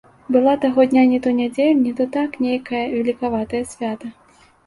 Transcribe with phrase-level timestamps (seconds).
[0.35, 4.13] Была таго дня не то нядзеля, не то так нейкае велікаватае свята.